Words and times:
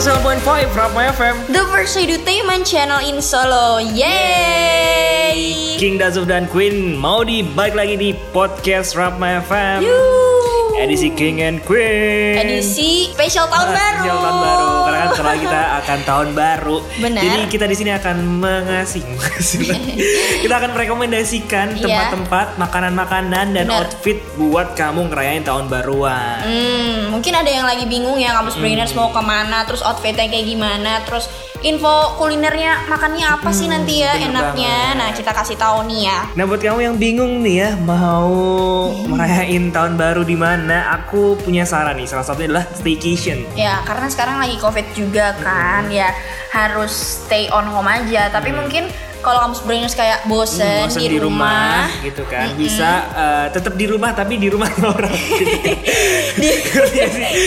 107.5 0.00 0.40
Rapma 0.72 1.12
FM 1.12 1.52
The 1.52 1.60
First 1.68 1.92
Entertainment 2.00 2.64
Channel 2.64 3.04
in 3.04 3.20
Solo. 3.20 3.84
Yeay! 3.84 5.76
King 5.76 6.00
Dazuf 6.00 6.24
dan 6.24 6.48
Queen 6.48 6.96
mau 6.96 7.20
di 7.20 7.44
balik 7.44 7.76
lagi 7.76 8.00
di 8.00 8.10
podcast 8.32 8.96
Rapma 8.96 9.44
FM 9.44 9.84
Yuh. 9.84 10.19
Edisi 10.80 11.12
King 11.12 11.36
and 11.40 11.58
Queen 11.60 12.34
Edisi 12.34 13.12
spesial 13.12 13.44
tahun 13.46 13.68
Ah, 13.68 13.74
baru. 13.74 13.96
spesial 13.98 14.18
tahun 14.18 14.38
baru 14.40 14.68
Karena 14.80 14.98
kan 14.98 15.08
setelah 15.12 15.36
kita 15.36 15.60
akan 15.76 15.98
tahun 16.02 16.28
baru 16.32 16.76
Benar. 16.96 17.20
Jadi 17.20 17.40
kita 17.46 17.64
di 17.64 17.76
sini 17.76 17.90
akan 17.92 18.16
mengasih, 18.40 19.02
Kita 20.42 20.54
akan 20.54 20.70
merekomendasikan 20.72 21.66
Iya. 21.70 21.84
tempat-tempat 21.84 22.46
Makanan-makanan 22.56 23.46
dan 23.52 23.64
Benar. 23.66 23.84
outfit 23.84 24.18
Buat 24.34 24.72
kamu 24.72 25.10
ngerayain 25.10 25.44
tahun 25.44 25.68
baruan 25.68 26.40
Hmm, 26.40 27.12
mungkin 27.12 27.32
ada 27.34 27.50
yang 27.50 27.66
lagi 27.66 27.84
bingung 27.84 28.16
ya 28.16 28.32
kampus 28.32 28.56
brainers 28.56 28.92
mau 28.92 29.10
ke 29.10 29.20
mana, 29.20 29.62
terus 29.62 29.80
outfitnya 29.80 30.24
kayak 30.26 30.46
gimana, 30.46 31.04
terus 31.04 31.28
info 31.60 32.16
kulinernya 32.16 32.88
makannya 32.88 33.26
apa 33.26 33.50
sih 33.52 33.68
nanti 33.68 34.00
ya 34.00 34.16
enaknya. 34.16 34.94
banget. 34.94 34.98
Nah 34.98 35.08
kita 35.14 35.30
kasih 35.34 35.56
tahu 35.56 35.78
nih 35.86 36.00
ya. 36.08 36.18
Nah 36.36 36.44
buat 36.48 36.60
kamu 36.60 36.80
yang 36.80 36.96
bingung 36.96 37.44
nih 37.44 37.56
ya 37.66 37.70
mau 37.80 38.32
merayain 39.06 39.70
tahun 39.70 39.94
baru 40.00 40.22
di 40.24 40.36
mana, 40.36 40.96
aku 41.00 41.36
punya 41.40 41.64
saran 41.68 41.96
nih. 41.96 42.08
Salah 42.08 42.24
satunya 42.26 42.48
adalah 42.50 42.66
staycation. 42.72 43.44
Ya 43.54 43.82
karena 43.84 44.06
sekarang 44.08 44.36
lagi 44.40 44.56
covid 44.58 44.86
juga 44.96 45.36
kan, 45.40 45.88
ya 45.92 46.12
harus 46.50 47.24
stay 47.26 47.46
on 47.52 47.68
home 47.68 47.88
aja. 47.88 48.32
Tapi 48.32 48.50
mungkin 48.54 48.88
kalau 49.20 49.38
kampus 49.44 49.60
brainers 49.62 49.92
kayak 49.92 50.24
bosen, 50.24 50.64
Hmm, 50.82 50.88
bosen 50.88 51.00
di, 51.02 51.18
rumah, 51.18 51.86
gitu 52.00 52.24
kan 52.24 52.52
bisa 52.54 52.90
eh, 53.10 53.46
tetap 53.50 53.74
di 53.74 53.84
rumah 53.84 54.10
tapi 54.10 54.36
di 54.36 54.48
rumah 54.48 54.68
orang 54.94 55.12
gitu. 55.12 55.70
di, 56.36 56.48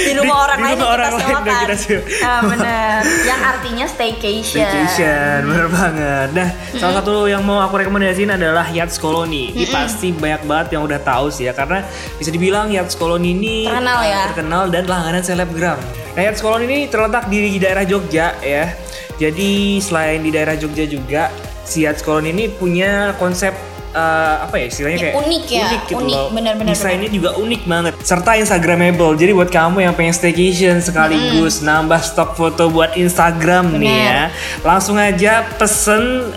di 0.05 0.13
rumah 0.13 0.37
orang 0.45 0.57
di 0.57 0.63
lain 0.63 0.75
rumah 0.75 0.85
yang 0.85 0.93
orang 0.93 1.09
kita 1.09 1.17
lain 1.17 1.27
sewakan. 1.27 1.57
kita 1.59 1.75
sewa. 1.75 2.01
Ah, 2.21 2.39
bener. 2.43 2.99
Yang 3.23 3.39
artinya 3.43 3.85
staycation. 3.85 4.61
Staycation, 4.61 5.37
bener 5.45 5.67
banget. 5.67 6.27
Nah, 6.31 6.49
salah 6.73 6.93
satu 6.99 7.25
yang 7.25 7.41
mau 7.41 7.59
aku 7.59 7.75
rekomendasiin 7.79 8.31
adalah 8.31 8.69
Yachts 8.69 8.95
Colony. 8.95 9.51
Ini 9.51 9.65
pasti 9.67 10.09
banyak 10.09 10.41
banget 10.43 10.67
yang 10.71 10.83
udah 10.83 10.99
tahu 10.99 11.27
sih 11.27 11.45
ya, 11.45 11.53
karena 11.53 11.83
bisa 12.15 12.29
dibilang 12.29 12.69
Yachts 12.69 12.93
Colony 12.93 13.33
ini 13.33 13.55
Terkenal 13.65 13.99
ya. 14.01 14.21
terkenal 14.29 14.63
dan 14.67 14.83
langganan 14.85 15.21
selebgram. 15.21 15.79
Nah, 16.13 16.21
Yachts 16.21 16.39
Colony 16.39 16.65
ini 16.65 16.79
terletak 16.85 17.27
di 17.27 17.57
daerah 17.57 17.83
Jogja 17.83 18.37
ya. 18.39 18.65
Jadi 19.13 19.77
selain 19.77 20.19
di 20.19 20.29
daerah 20.29 20.53
Jogja 20.53 20.83
juga, 20.83 21.29
si 21.63 21.83
Colony 21.99 22.29
ini 22.29 22.45
punya 22.47 23.15
konsep 23.15 23.55
eh, 23.91 24.35
apa 24.39 24.55
ya 24.55 24.65
istilahnya 24.67 24.97
Ya, 24.97 25.03
kayak 25.05 25.15
unik 25.19 25.43
ya, 25.47 25.65
gitu 25.79 25.93
unik, 25.97 26.13
loh. 26.13 26.27
benar-benar, 26.29 26.69
Desainnya 26.69 27.07
juga 27.07 27.29
unik 27.35 27.61
banget 27.63 27.93
serta 27.99 28.31
instagramable 28.35 29.13
jadi 29.15 29.31
buat 29.31 29.47
kamu 29.47 29.77
yang 29.81 29.93
pengen 29.93 30.11
staycation 30.11 30.79
sekaligus 30.79 31.61
nambah 31.61 31.99
stok 31.99 32.33
foto 32.33 32.67
buat 32.67 32.93
Instagram 32.93 33.73
nih 33.73 33.87
Benar. 33.87 34.03
ya 34.03 34.21
langsung 34.61 34.95
aja 34.95 35.45
pesen 35.55 36.29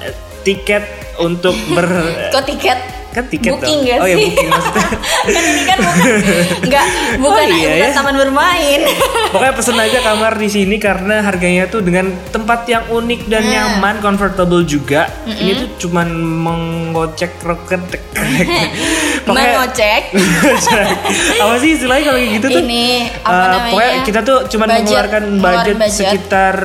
tiket 0.43 0.87
untuk 1.19 1.57
ber 1.71 1.89
Kok 2.35 2.45
tiket? 2.47 2.79
Kan 3.17 3.25
tiket 3.27 3.57
booking 3.57 3.81
dong. 3.81 3.89
gak 3.89 3.99
oh 3.99 4.07
sih? 4.07 4.13
ya 4.13 4.17
booking 4.21 4.49
maksudnya 4.53 4.87
kan 5.25 5.43
ini 5.51 5.63
kan 5.65 5.79
bukan 5.81 6.07
nggak 6.69 6.87
bukan 7.17 7.47
iya 7.49 7.71
bukan 7.73 7.81
ya. 7.81 7.97
taman 7.97 8.17
bermain. 8.21 8.81
Pokoknya 9.33 9.53
pesen 9.57 9.77
aja 9.77 9.99
kamar 10.01 10.33
di 10.37 10.49
sini 10.49 10.77
karena 10.77 11.21
harganya 11.21 11.65
tuh 11.67 11.81
dengan 11.81 12.13
tempat 12.31 12.69
yang 12.69 12.85
unik 12.87 13.21
dan 13.27 13.43
Nah. 13.47 13.79
nyaman, 13.79 14.03
comfortable 14.03 14.67
juga. 14.67 15.07
Ini 15.23 15.55
tuh 15.55 15.69
cuman 15.87 16.09
mengocek 16.19 17.39
roket. 17.47 17.79
Mengocek. 19.29 20.03
apa 21.43 21.55
sih 21.59 21.71
istilahnya 21.75 22.05
kalau 22.05 22.19
kayak 22.19 22.33
gitu 22.35 22.47
tuh? 22.49 22.61
Ini 22.63 22.87
apa 23.19 23.31
Eh, 23.33 23.47
namanya? 23.49 23.71
Pokoknya 23.71 23.93
kita 24.03 24.21
tuh 24.23 24.39
cuman 24.47 24.67
Budget, 24.67 24.79
mengeluarkan 24.79 25.23
ngeluarin 25.35 25.77
budget, 25.77 25.97
sekitar 25.97 26.57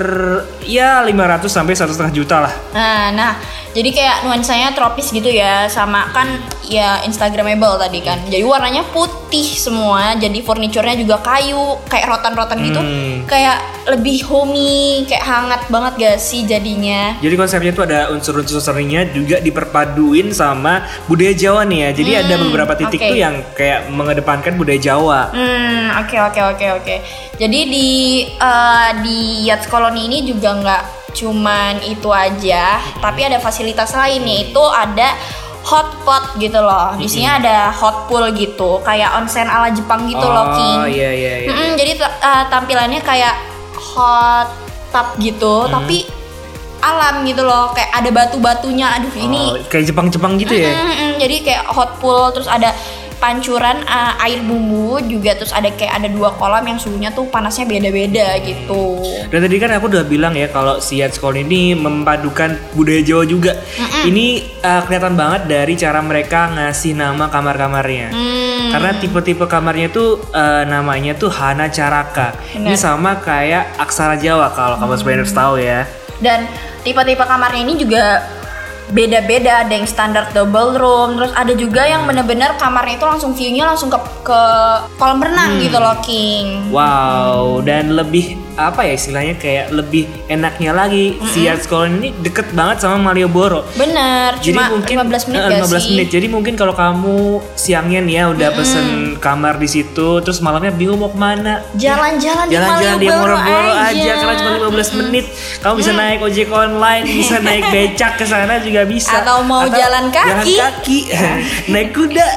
ya 0.62 1.02
500 1.02 1.10
sampai 1.48 1.74
satu 1.74 1.92
setengah 1.92 2.14
juta 2.14 2.38
lah. 2.40 2.54
Nah, 2.72 3.04
nah, 3.12 3.32
jadi 3.72 3.90
kayak 3.90 4.16
nuansanya 4.24 4.70
tropis 4.72 5.10
gitu 5.10 5.28
ya, 5.28 5.66
sama 5.66 6.12
kan 6.12 6.28
ya 6.64 7.02
Instagramable 7.02 7.76
tadi 7.78 8.00
kan. 8.00 8.22
Jadi 8.24 8.44
warnanya 8.44 8.86
putih 8.88 9.44
semua, 9.52 10.14
jadi 10.16 10.38
furniturnya 10.40 10.96
juga 10.96 11.18
kayu, 11.20 11.82
kayak 11.88 12.06
rotan-rotan 12.08 12.62
gitu, 12.62 12.80
Hmm. 12.80 13.26
kayak 13.26 13.58
lebih 13.90 14.22
homey, 14.24 15.04
kayak 15.04 15.24
hangat 15.24 15.62
banget 15.68 15.94
gak 15.98 16.18
sih 16.18 16.46
jadinya? 16.46 17.18
Jadi 17.18 17.34
konsepnya 17.34 17.72
tuh 17.72 17.84
ada 17.84 18.00
unsur-unsur 18.10 18.62
serinya 18.62 19.02
juga 19.04 19.42
diperpaduin 19.42 20.30
sama 20.32 20.80
budaya 21.06 21.34
Jawa 21.34 21.66
nih 21.66 21.80
ya. 21.82 21.90
Jadi 21.92 22.12
ada 22.16 22.36
beberapa 22.52 22.74
titik 22.76 23.00
Hmm, 23.00 23.08
oke. 23.08 23.12
tuh 23.12 23.18
yang 23.18 23.36
kayak 23.56 23.80
mengedepankan 23.88 24.54
budaya 24.54 24.78
Jawa. 24.78 25.32
Hmm, 25.32 25.96
oke 26.04 26.18
oke 26.20 26.42
oke 26.52 26.66
oke. 26.78 26.96
Jadi 27.40 27.60
di 27.66 27.90
eh, 28.28 28.90
di 29.00 29.20
Yachts 29.48 29.66
Colony 29.66 30.06
ini 30.06 30.28
juga 30.28 30.52
nggak 30.54 30.84
cuman 31.12 31.80
itu 31.84 32.08
aja, 32.08 32.78
tapi 33.00 33.24
ada 33.24 33.36
fasilitas 33.38 33.92
lain 33.92 34.24
yaitu 34.24 34.64
ada 34.64 35.12
hot 35.62 35.92
pot 36.02 36.24
gitu 36.38 36.58
loh. 36.58 36.96
Di 36.96 37.06
sini 37.06 37.28
ada 37.28 37.68
hot 37.70 38.08
pool 38.08 38.32
gitu, 38.32 38.80
kayak 38.82 39.14
onsen 39.16 39.46
ala 39.46 39.70
Jepang 39.70 40.08
gitu 40.08 40.24
loh, 40.24 40.56
King. 40.56 40.78
Oh 40.78 40.88
iya 40.88 41.12
iya 41.12 41.34
iya. 41.44 41.50
Mm-mm, 41.52 41.72
jadi 41.76 41.92
eh, 42.00 42.44
tampilannya 42.48 43.04
kayak 43.04 43.36
hot 43.76 44.48
tub 44.92 45.08
gitu, 45.20 45.68
Hmm. 45.68 45.72
tapi 45.72 46.04
alam 46.82 47.24
gitu 47.24 47.46
loh, 47.46 47.72
kayak 47.72 47.94
ada 47.94 48.10
batu-batunya. 48.10 49.00
Aduh, 49.00 49.14
ini 49.16 49.42
Oh, 49.54 49.56
kayak 49.70 49.88
Jepang-Jepang 49.88 50.36
gitu 50.38 50.54
ya. 50.54 50.74
Mm-mm, 50.74 51.22
jadi 51.22 51.36
kayak 51.42 51.64
hot 51.70 52.02
pool 52.02 52.34
terus 52.34 52.50
ada 52.50 52.74
pancuran 53.22 53.86
uh, 53.86 54.18
air 54.26 54.42
bumbu 54.42 54.98
juga 55.06 55.38
terus 55.38 55.54
ada 55.54 55.70
kayak 55.70 55.94
ada 55.94 56.10
dua 56.10 56.34
kolam 56.34 56.66
yang 56.66 56.82
suhunya 56.82 57.14
tuh 57.14 57.30
panasnya 57.30 57.70
beda-beda 57.70 58.34
gitu. 58.42 58.98
Dan 59.30 59.46
tadi 59.46 59.62
kan 59.62 59.78
aku 59.78 59.94
udah 59.94 60.02
bilang 60.10 60.34
ya 60.34 60.50
kalau 60.50 60.82
si 60.82 60.98
Yacht 60.98 61.22
School 61.22 61.38
ini 61.38 61.78
memadukan 61.78 62.58
budaya 62.74 63.06
Jawa 63.06 63.24
juga. 63.30 63.54
Ini 64.02 64.58
uh, 64.66 64.82
kelihatan 64.90 65.14
banget 65.14 65.46
dari 65.46 65.78
cara 65.78 66.02
mereka 66.02 66.50
ngasih 66.50 66.98
nama 66.98 67.30
kamar-kamarnya. 67.30 68.10
Hmm, 68.10 68.74
Karena 68.74 68.98
tipe-tipe 68.98 69.46
kamarnya 69.46 69.94
tuh 69.94 70.26
uh, 70.34 70.66
namanya 70.66 71.14
tuh 71.14 71.30
Hana 71.30 71.70
Caraka. 71.70 72.34
Ini 72.58 72.74
Benar. 72.74 72.82
sama 72.82 73.22
kayak 73.22 73.78
aksara 73.78 74.18
Jawa 74.18 74.50
kalau 74.58 74.82
kamu 74.82 74.98
sebenarnya 74.98 75.30
tahu 75.30 75.56
ya. 75.62 75.86
Dan 76.22 76.48
tipe-tipe 76.86 77.22
kamarnya 77.26 77.62
ini 77.66 77.74
juga 77.78 78.26
beda-beda 78.92 79.64
ada 79.64 79.72
yang 79.72 79.88
standar 79.88 80.28
double 80.36 80.76
room 80.76 81.16
terus 81.16 81.32
ada 81.34 81.56
juga 81.56 81.88
yang 81.88 82.04
bener-bener 82.04 82.52
kamarnya 82.60 83.00
itu 83.00 83.08
langsung 83.08 83.32
view-nya 83.32 83.72
langsung 83.72 83.88
ke 83.88 84.00
ke 84.28 84.42
kolam 85.00 85.24
renang 85.24 85.64
gitu 85.64 85.80
loh 85.80 85.96
King. 86.04 86.70
Wow, 86.70 87.64
dan 87.64 87.96
lebih 87.96 88.36
apa 88.64 88.84
ya 88.84 88.94
istilahnya 88.94 89.36
kayak 89.36 89.72
lebih 89.72 90.06
enaknya 90.28 90.72
lagi 90.72 91.18
si 91.28 91.44
Yacht 91.44 91.66
School 91.66 91.90
ini 91.90 92.14
deket 92.16 92.52
banget 92.52 92.82
sama 92.82 93.02
Malioboro. 93.02 93.66
Bener, 93.74 94.38
Jadi 94.38 94.54
cuma 94.54 94.70
mungkin 94.70 94.96
15 95.02 95.28
menit 95.28 95.40
eh, 95.40 95.48
gak 95.48 95.60
15 95.64 95.72
sih? 95.72 95.90
menit. 95.90 96.08
Jadi 96.10 96.28
mungkin 96.28 96.54
kalau 96.54 96.72
kamu 96.72 97.18
siangnya 97.54 98.00
nih 98.00 98.14
ya 98.14 98.24
udah 98.30 98.50
pesen 98.52 98.88
kamar 99.18 99.56
di 99.56 99.66
situ, 99.66 100.20
terus 100.20 100.38
malamnya 100.40 100.70
bingung 100.70 100.98
mau 100.98 101.08
ke 101.08 101.18
mana. 101.18 101.64
Jalan-jalan 101.74 102.46
di 102.46 102.54
Jalan-jalan 102.54 102.98
di 102.98 103.08
Malioboro 103.08 103.38
aja. 103.40 103.90
aja. 103.90 104.12
karena 104.14 104.34
cuma 104.36 104.52
15 104.70 105.00
menit. 105.00 105.26
Kamu 105.60 105.74
bisa 105.76 105.92
naik 105.92 106.20
ojek 106.20 106.48
online, 106.48 107.04
bisa 107.04 107.36
naik 107.44 107.64
becak 107.68 108.14
ke 108.16 108.26
sana 108.26 108.60
juga 108.60 108.84
bisa. 108.84 109.18
Atau 109.18 109.42
mau 109.42 109.64
jalan 109.66 110.10
kaki. 110.10 110.54
Jalan 110.54 110.74
kaki, 110.76 111.00
naik 111.74 111.90
kuda, 111.92 112.28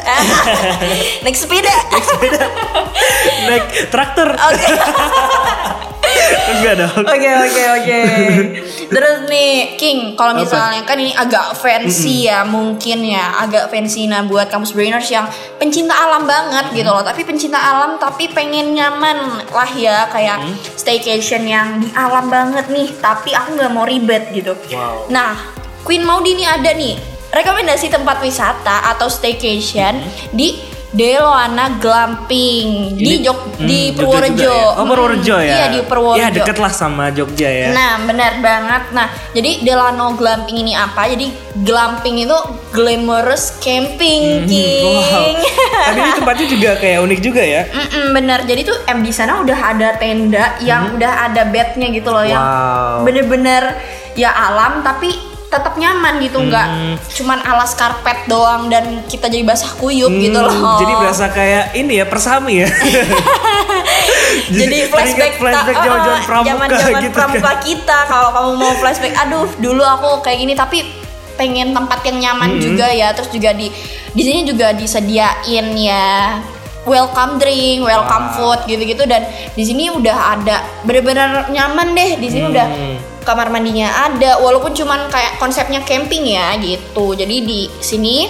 Naik 1.25 1.37
sepeda. 1.37 1.75
naik 3.45 3.65
traktor. 3.89 4.28
Oke. 4.31 4.66
Enggak 6.55 6.75
dong. 6.81 7.03
Oke 7.05 7.31
oke 7.31 7.63
oke. 7.81 7.99
Terus 8.89 9.16
nih 9.27 9.75
King, 9.81 10.15
kalau 10.15 10.37
misalnya 10.39 10.84
kan 10.87 10.97
ini 11.01 11.13
agak 11.16 11.57
fancy 11.59 12.28
ya 12.28 12.45
mungkin 12.47 13.03
ya, 13.05 13.43
agak 13.45 13.72
fancy 13.72 14.07
nah 14.07 14.22
buat 14.22 14.49
kampus 14.49 14.77
brainers 14.77 15.09
yang 15.11 15.27
pencinta 15.57 15.95
alam 15.97 16.28
banget 16.28 16.71
gitu 16.77 16.89
loh. 16.89 17.03
Tapi 17.03 17.25
pencinta 17.27 17.59
alam 17.59 17.97
tapi 17.97 18.31
pengen 18.31 18.77
nyaman 18.77 19.45
lah 19.51 19.71
ya 19.75 20.07
kayak 20.13 20.45
staycation 20.77 21.49
yang 21.49 21.81
di 21.81 21.89
alam 21.97 22.28
banget 22.28 22.69
nih. 22.71 22.89
Tapi 23.01 23.33
aku 23.34 23.59
nggak 23.59 23.72
mau 23.72 23.84
ribet 23.89 24.31
gitu. 24.31 24.55
Wow. 24.72 25.09
Nah, 25.10 25.37
Queen 25.84 26.05
Maudi 26.05 26.37
nih 26.37 26.49
ada 26.49 26.71
nih 26.72 26.97
rekomendasi 27.34 27.91
tempat 27.91 28.22
wisata 28.22 28.95
atau 28.95 29.10
staycation 29.10 29.99
di 30.31 30.73
Deloana 30.95 31.77
Glamping 31.77 32.95
di 32.95 33.19
Jog 33.19 33.59
hmm, 33.59 33.67
di 33.67 33.91
Purworejo. 33.91 34.47
ya? 34.47 34.79
Oh 34.79 34.87
Purworejo 34.87 35.37
ya. 35.37 35.55
Iya 35.57 35.67
di 35.69 35.81
Purworejo. 35.83 36.23
Ya 36.23 36.29
deket 36.31 36.57
lah 36.57 36.71
sama 36.71 37.11
Jogja 37.11 37.51
ya. 37.51 37.69
Nah, 37.69 37.99
benar 38.01 38.39
banget. 38.39 38.83
Nah, 38.91 39.07
jadi 39.31 39.61
Delano 39.61 40.15
Glamping 40.15 40.55
ini 40.57 40.73
apa? 40.73 41.05
Jadi 41.05 41.35
glamping 41.57 42.23
itu 42.23 42.39
glamorous 42.71 43.59
camping, 43.59 44.47
King. 44.47 44.95
Hmm, 44.95 45.35
Wow. 45.35 45.35
Tapi 45.85 45.99
ini 46.01 46.13
tempatnya 46.15 46.47
juga 46.49 46.71
kayak 46.77 46.99
unik 47.01 47.21
juga 47.21 47.43
ya. 47.43 47.63
Mm-mm, 47.67 48.07
bener. 48.13 48.39
Jadi 48.45 48.61
tuh 48.63 48.77
em 48.85 48.99
di 49.01 49.11
sana 49.11 49.39
udah 49.39 49.59
ada 49.67 49.89
tenda 49.95 50.55
yang 50.61 50.95
udah 50.95 51.13
ada 51.27 51.43
bednya 51.45 51.91
gitu 51.91 52.09
loh 52.09 52.23
yang 52.23 52.39
Hmm. 52.39 52.53
Wow. 52.55 52.97
bener-bener 53.03 53.63
ya 54.15 54.31
alam 54.31 54.81
tapi 54.81 55.34
tetap 55.54 55.74
nyaman 55.74 56.18
gitu 56.18 56.39
nggak 56.41 56.66
Hmm. 56.66 56.95
cuman 57.12 57.39
alas 57.41 57.72
karpet 57.72 58.27
doang 58.27 58.66
dan 58.66 58.83
kita 59.04 59.27
jadi 59.27 59.42
basah 59.42 59.71
kuyup 59.74 60.10
gitu 60.10 60.34
Hmm, 60.34 60.51
loh 60.51 60.77
Jadi 60.77 60.92
berasa 60.92 61.27
kayak 61.28 61.65
ini 61.72 61.92
ya 61.95 62.04
persami 62.04 62.54
ya. 62.59 62.68
jadi 64.51 64.78
flashback 64.89 65.33
flashback 65.36 65.72
ta- 65.72 65.84
zaman-zaman 65.84 66.10
uh, 66.12 66.24
pramuka 66.24 66.48
zaman-zaman 66.51 67.01
gitu 67.01 67.15
pramuka 67.15 67.47
kan. 67.48 67.56
kita 67.62 67.98
kalau 68.04 68.28
kamu 68.30 68.51
mau 68.56 68.72
flashback 68.74 69.15
aduh 69.16 69.47
dulu 69.56 69.83
aku 69.83 70.09
kayak 70.21 70.39
gini 70.41 70.54
tapi 70.54 70.78
pengen 71.34 71.71
tempat 71.71 71.98
yang 72.04 72.18
nyaman 72.21 72.50
Hmm. 72.53 72.62
juga 72.62 72.86
ya 72.89 73.10
terus 73.10 73.28
juga 73.28 73.50
di 73.50 73.71
di 74.10 74.22
sini 74.22 74.41
juga 74.45 74.71
disediain 74.71 75.66
ya 75.74 76.39
welcome 76.84 77.36
drink, 77.36 77.83
welcome 77.83 78.27
Wah. 78.27 78.34
food 78.57 78.60
gitu-gitu 78.66 79.04
dan 79.04 79.25
di 79.51 79.63
sini 79.63 79.89
udah 79.89 80.16
ada 80.34 80.57
bener-bener 80.83 81.48
nyaman 81.48 81.92
deh 81.92 82.16
di 82.16 82.28
sini 82.28 82.45
udah 82.47 82.66
Hmm. 82.66 82.97
kamar 83.22 83.48
mandinya 83.48 83.89
ada 84.04 84.36
walaupun 84.36 84.71
cuman 84.71 85.09
kayak 85.09 85.36
konsepnya 85.36 85.81
camping 85.81 86.28
ya 86.28 86.53
gitu 86.57 87.13
jadi 87.13 87.36
di 87.41 87.72
sini 87.78 88.28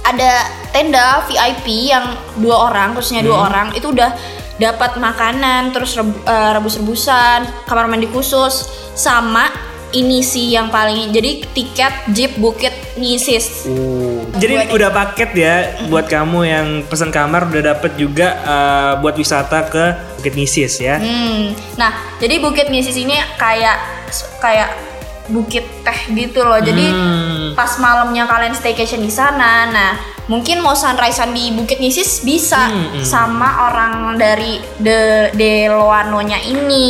ada 0.00 0.40
tenda 0.70 1.20
VIP 1.22 1.66
yang 1.86 2.08
dua 2.34 2.72
orang 2.72 2.96
khususnya 2.96 3.20
dua 3.20 3.36
Hmm. 3.36 3.46
orang 3.46 3.66
itu 3.72 3.92
udah 3.92 4.16
dapat 4.56 4.96
makanan 4.96 5.70
terus 5.70 5.94
eh, 5.94 6.50
rebus-rebusan 6.52 7.68
kamar 7.68 7.86
mandi 7.86 8.08
khusus 8.08 8.66
sama 8.90 9.52
ini 9.90 10.20
sih 10.20 10.52
yang 10.52 10.68
paling 10.68 11.08
jadi 11.08 11.44
tiket 11.48 12.12
jeep 12.12 12.36
bukit 12.36 12.70
nisis 12.94 13.64
Uh, 13.64 14.20
Jadi 14.36 14.54
Buat- 14.60 14.74
udah 14.74 14.90
paket 14.92 15.30
ya 15.32 15.54
buat 15.86 16.06
kamu 16.06 16.40
yang 16.42 16.66
pesan 16.84 17.08
kamar 17.08 17.48
udah 17.48 17.74
dapet 17.74 17.96
juga 17.96 18.28
eh, 18.36 18.92
buat 19.00 19.14
wisata 19.14 19.66
ke 19.66 19.84
Bukit 20.14 20.34
Nisis 20.34 20.78
ya. 20.78 20.98
Hmm. 20.98 21.54
Nah, 21.74 21.90
jadi 22.18 22.38
Bukit 22.38 22.68
Nisis 22.68 22.94
ini 22.94 23.14
kayak 23.34 23.78
kayak 24.38 24.70
bukit 25.26 25.64
teh 25.80 25.98
gitu 26.10 26.40
loh. 26.40 26.58
Jadi 26.58 26.86
Hmm. 26.88 27.46
pas 27.54 27.70
malamnya 27.78 28.24
kalian 28.24 28.52
staycation 28.52 28.98
di 28.98 29.10
sana, 29.10 29.68
nah 29.68 29.92
mungkin 30.28 30.60
mau 30.60 30.72
sunrisean 30.72 31.32
di 31.32 31.50
Bukit 31.50 31.76
Nisis 31.76 32.20
bisa 32.20 32.68
Hmm, 32.68 32.88
hmm. 32.94 33.02
sama 33.02 33.48
orang 33.66 33.94
dari 34.14 34.60
de 34.78 35.32
Deloanonya 35.32 36.38
ini 36.42 36.88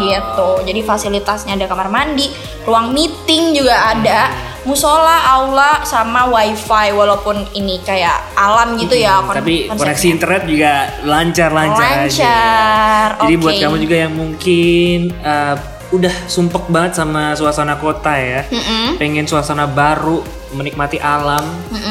gitu. 0.00 0.62
Jadi 0.62 0.80
fasilitasnya 0.80 1.54
ada 1.54 1.66
kamar 1.66 1.86
mandi, 1.86 2.30
ruang 2.62 2.90
meeting 2.90 3.52
juga 3.52 3.90
ada, 3.90 4.30
musola, 4.62 5.18
aula 5.28 5.82
sama 5.82 6.26
wifi 6.26 6.90
walaupun 6.90 7.42
ini 7.52 7.82
kayak 7.82 8.14
alam 8.34 8.74
gitu 8.76 8.94
ya. 8.94 9.18
kon- 9.18 9.34
Hmm, 9.34 9.42
Tapi 9.42 9.56
koneksi 9.68 10.06
internet 10.08 10.42
juga 10.44 10.72
lancar-lancar 11.02 11.88
aja. 12.00 12.06
Lancar, 12.06 13.08
Jadi 13.20 13.34
buat 13.36 13.52
oke. 13.52 13.62
kamu 13.62 13.76
juga 13.80 13.96
yang 13.98 14.14
mungkin 14.14 14.98
eh, 15.16 15.54
udah 15.90 16.14
sumpek 16.24 16.70
banget 16.70 16.94
sama 16.94 17.34
suasana 17.34 17.74
kota 17.74 18.14
ya. 18.14 18.46
Mm-mm. 18.46 18.94
Pengen 18.94 19.26
suasana 19.26 19.66
baru, 19.66 20.22
menikmati 20.50 20.98
alam, 20.98 21.42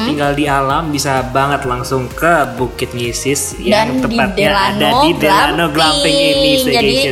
tinggal 0.04 0.36
di 0.36 0.44
alam 0.44 0.92
bisa 0.92 1.24
banget 1.32 1.64
langsung 1.64 2.06
ke 2.12 2.56
Bukit 2.60 2.92
Nisis 2.92 3.56
yang 3.56 4.00
Dan 4.00 4.10
di 4.10 4.16
tepatnya 4.16 4.48
ada 4.52 4.76
Delano 4.76 5.00
di 5.00 5.10
Delano 5.16 5.66
Glamping. 5.72 5.74
Glamping 5.74 6.16
ini 6.16 6.52
Jadi-. 6.64 7.02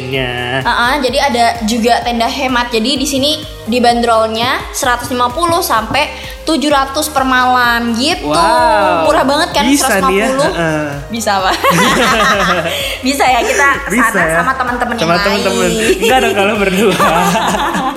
Uh-uh, 0.62 0.94
jadi 1.00 1.18
ada 1.32 1.44
juga 1.64 2.04
tenda 2.04 2.28
hemat. 2.28 2.68
Jadi 2.68 2.90
di 3.00 3.06
sini 3.08 3.30
dibanderolnya 3.68 4.72
150 4.72 5.12
sampai 5.60 6.08
700 6.48 7.12
per 7.12 7.24
malam 7.28 7.92
gitu. 7.92 8.32
Wow. 8.32 9.04
Murah 9.04 9.24
banget 9.28 9.48
kan 9.52 9.64
Bisa 9.68 10.00
150. 10.00 10.08
nih 10.08 10.16
ya, 10.16 10.26
heeh. 10.32 10.86
Bisa, 11.12 11.32
Pak. 11.44 11.54
Bisa 13.06 13.24
ya 13.28 13.40
kita 13.44 13.68
Bisa 13.92 14.16
ya. 14.16 14.40
sama 14.40 14.56
teman-teman 14.56 14.94
yang 14.96 15.04
Sama 15.04 15.16
lain. 15.20 15.24
teman-teman. 15.28 15.70
Enggak 16.00 16.18
dong 16.24 16.34
kalau 16.36 16.54
berdua. 16.56 16.96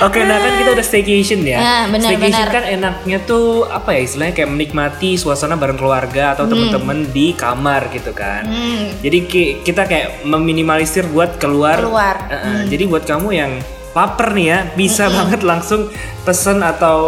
Oke, 0.00 0.24
nah 0.24 0.36
kan 0.36 0.52
kita 0.56 0.70
udah 0.72 0.86
staycation 0.86 1.40
ya. 1.42 1.58
Nah, 1.58 1.82
benar, 1.88 2.08
staycation 2.08 2.40
benar. 2.42 2.56
kan 2.56 2.64
enaknya 2.64 3.18
tuh 3.20 3.46
apa 3.64 3.92
ya 3.92 4.00
istilahnya 4.00 4.34
kayak 4.34 4.50
menikmati 4.50 5.14
suasana 5.14 5.54
bareng 5.54 5.76
keluarga 5.76 6.32
atau 6.32 6.48
teman-teman 6.48 7.04
di 7.06 7.32
kamar 7.32 7.88
gitu 7.90 8.10
kan. 8.10 8.44
Hmm. 8.44 8.96
Jadi 8.98 9.18
ki- 9.24 9.54
kita 9.60 9.84
kayak 9.84 10.24
meminimalisir 10.24 11.04
buat 11.06 11.36
keluar. 11.36 11.76
Keluar. 11.78 12.16
Eh, 12.26 12.34
eh, 12.34 12.60
Jadi 12.66 12.84
buat 12.84 13.04
kamu 13.04 13.28
yang 13.30 13.52
lapar 13.90 14.32
nih 14.32 14.46
ya, 14.46 14.58
bisa 14.72 15.10
banget 15.10 15.40
langsung 15.42 15.92
pesen 16.22 16.60
atau 16.60 16.98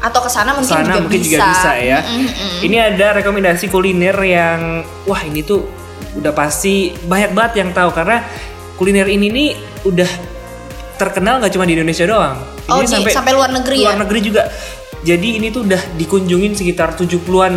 Atau 0.00 0.24
ke 0.24 0.30
sana 0.32 0.56
mungkin 0.56 0.64
sana 0.66 0.88
juga 0.88 1.00
mungkin 1.04 1.20
bisa. 1.20 1.28
juga 1.28 1.44
bisa 1.46 1.72
ya. 1.76 1.98
Mm-mm. 2.00 2.64
Ini 2.64 2.76
ada 2.90 3.06
rekomendasi 3.20 3.68
kuliner 3.68 4.16
yang 4.18 4.80
wah 5.04 5.20
ini 5.20 5.44
tuh 5.44 5.60
udah 6.16 6.32
pasti 6.32 6.90
banyak 7.04 7.30
banget 7.30 7.52
yang 7.60 7.70
tahu 7.70 7.92
karena 7.92 8.24
kuliner 8.74 9.06
ini 9.06 9.28
nih 9.28 9.48
udah 9.84 10.08
terkenal 11.00 11.40
nggak 11.40 11.50
cuma 11.50 11.64
di 11.64 11.72
Indonesia 11.72 12.04
doang. 12.04 12.36
Oh, 12.68 12.78
Ini 12.78 13.00
di- 13.00 13.08
sampai 13.08 13.32
luar 13.32 13.48
negeri 13.50 13.80
luar 13.80 13.96
ya? 13.96 14.00
negeri 14.04 14.20
juga. 14.20 14.42
Jadi 15.00 15.40
ini 15.40 15.48
tuh 15.48 15.64
udah 15.64 15.96
dikunjungin 15.96 16.52
sekitar 16.52 16.92
70-an 16.92 17.54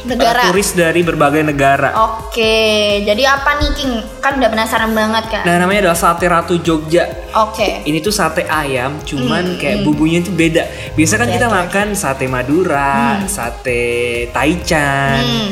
Negara. 0.00 0.40
eh, 0.40 0.48
turis 0.48 0.72
dari 0.72 1.02
berbagai 1.02 1.42
negara. 1.42 1.90
Oke, 1.92 2.54
jadi 3.02 3.22
apa 3.28 3.58
nih 3.58 3.70
King? 3.74 3.92
Kan 4.18 4.38
udah 4.38 4.48
penasaran 4.48 4.90
banget 4.90 5.24
kan? 5.28 5.42
Nah, 5.44 5.58
namanya 5.58 5.84
adalah 5.84 5.98
Sate 5.98 6.24
Ratu 6.24 6.56
Jogja. 6.56 7.04
Oke. 7.36 7.82
Ini 7.82 7.98
tuh 7.98 8.08
sate 8.08 8.46
ayam, 8.46 8.94
Hmm, 8.94 9.04
cuman 9.04 9.44
kayak 9.56 9.82
bumbunya 9.82 10.18
tuh 10.18 10.32
beda. 10.32 10.64
Biasa 10.94 11.18
kan 11.18 11.28
kita 11.28 11.46
makan 11.46 11.86
sate 11.92 12.24
Madura, 12.24 13.20
sate 13.28 13.82
Taichan, 14.32 15.20
Hmm. 15.20 15.50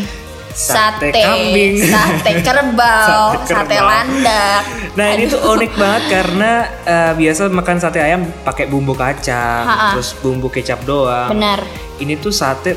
Sate, 0.56 1.12
Sate, 1.12 1.20
kambing, 1.20 1.76
sate 1.92 2.32
kerbau, 2.40 3.36
Sate 3.36 3.44
sate, 3.46 3.76
kerbau. 3.76 3.84
landak. 3.84 4.60
Nah 4.94 5.06
ini 5.12 5.24
tuh 5.26 5.40
unik 5.46 5.72
banget 5.74 6.02
karena 6.10 6.52
eh, 6.82 7.12
biasa 7.12 7.46
makan 7.48 7.76
sate 7.76 8.00
ayam 8.00 8.24
pakai 8.40 8.64
bumbu 8.64 8.92
kacang, 8.92 9.62
Ha-ha. 9.62 9.92
terus 9.92 10.16
bumbu 10.16 10.48
kecap 10.48 10.80
doang. 10.82 11.28
Benar. 11.30 11.60
Ini 11.96 12.16
tuh 12.16 12.32
sate 12.32 12.72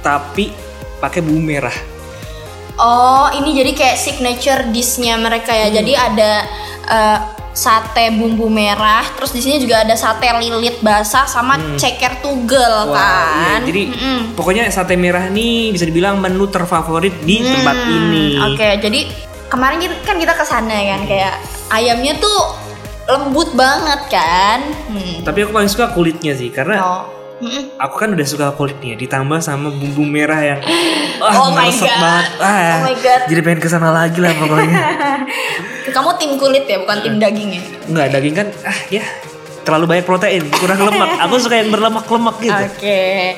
tapi 0.00 0.48
pakai 0.98 1.20
bumbu 1.20 1.44
merah. 1.44 1.76
Oh, 2.74 3.28
ini 3.32 3.52
jadi 3.52 3.72
kayak 3.72 3.98
signature 3.98 4.62
dish-nya 4.70 5.14
mereka 5.14 5.50
Hmm. 5.50 5.60
ya. 5.60 5.68
Jadi 5.76 5.92
ada 5.92 6.32
eh, 6.88 7.18
sate 7.58 8.14
bumbu 8.14 8.46
merah, 8.46 9.02
terus 9.12 9.34
di 9.34 9.42
sini 9.42 9.58
juga 9.58 9.82
ada 9.82 9.92
sate 9.92 10.30
lilit 10.32 10.78
basah 10.78 11.26
sama 11.26 11.58
ceker 11.74 12.22
tugel 12.22 12.86
Hmm. 12.86 12.94
Wah, 12.94 12.94
iya. 12.94 13.18
kan. 13.50 13.60
Jadi 13.66 13.82
Mm-mm. 13.88 14.18
pokoknya 14.32 14.70
sate 14.70 14.94
merah 14.94 15.26
nih 15.26 15.74
bisa 15.74 15.82
dibilang 15.82 16.16
menu 16.16 16.46
terfavorit 16.46 17.18
di 17.20 17.42
tempat 17.42 17.74
Hmm, 17.74 17.90
ini. 17.90 18.26
Oke, 18.38 18.78
jadi 18.78 19.00
kemarin 19.48 19.82
kita- 19.82 20.02
kan 20.04 20.16
kita 20.16 20.32
ke 20.32 20.44
sana 20.44 20.70
kan 20.70 21.02
kayak 21.02 21.34
ayamnya 21.68 22.14
tuh 22.16 22.38
lembut 23.08 23.50
banget 23.52 24.00
kan. 24.06 24.62
Hmm. 24.86 25.26
Tapi 25.26 25.38
aku 25.42 25.50
paling 25.50 25.66
suka 25.66 25.90
kulitnya 25.90 26.32
sih 26.32 26.48
karena 26.48 26.78
Oh. 26.78 27.02
Mm-mm. 27.38 27.78
aku 27.78 27.94
kan 27.96 28.10
udah 28.10 28.26
suka 28.26 28.50
kulitnya 28.54 28.98
ditambah 28.98 29.38
sama 29.38 29.70
bumbu 29.70 30.02
merah 30.02 30.42
yang 30.42 30.60
Oh 31.22 31.50
my 31.50 31.66
meresap 31.66 31.86
God. 31.90 31.98
banget. 32.02 32.26
Ah, 32.38 32.74
Oh 32.78 32.80
my 32.86 32.96
God. 32.98 33.20
Jadi 33.26 33.40
pengen 33.42 33.60
ke 33.62 33.68
sana 33.70 33.90
lagi 33.90 34.18
lah 34.22 34.30
pokoknya. 34.34 34.76
Kamu 35.94 36.10
tim 36.18 36.38
kulit 36.38 36.64
ya, 36.66 36.78
bukan 36.78 36.98
tim 37.02 37.14
daging 37.18 37.50
ya? 37.58 37.62
Enggak 37.90 38.06
daging 38.14 38.34
kan 38.38 38.46
ah 38.62 38.78
ya 38.86 39.02
terlalu 39.66 39.84
banyak 39.84 40.06
protein 40.08 40.48
kurang 40.48 40.80
lemak. 40.80 41.10
Aku 41.28 41.36
suka 41.36 41.60
yang 41.60 41.68
berlemak-lemak 41.68 42.36
gitu. 42.40 42.64
Oke. 42.72 43.36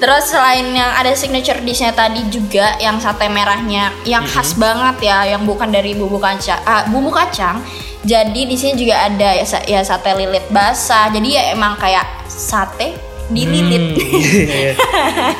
Terus 0.00 0.24
selain 0.32 0.64
yang 0.72 0.88
ada 0.96 1.12
signature 1.12 1.60
dishnya 1.60 1.92
tadi 1.92 2.24
juga 2.32 2.80
yang 2.80 2.96
sate 2.96 3.28
merahnya 3.28 3.92
yang 4.08 4.24
khas 4.24 4.56
banget 4.56 5.12
ya, 5.12 5.36
yang 5.36 5.44
bukan 5.44 5.68
dari 5.68 5.92
bumbu 5.92 6.16
kacang, 6.16 6.56
ah, 6.64 6.88
bumbu 6.88 7.12
kacang. 7.12 7.60
Jadi 8.00 8.48
di 8.48 8.56
sini 8.56 8.80
juga 8.80 9.04
ada 9.04 9.36
ya, 9.36 9.44
ya 9.68 9.84
sate 9.84 10.16
lilit 10.16 10.48
basah. 10.48 11.12
Jadi 11.12 11.36
ya 11.36 11.52
emang 11.52 11.76
kayak 11.76 12.08
sate 12.24 13.09
dililit. 13.30 13.96
Hmm, 13.96 14.20
iya. 14.50 14.72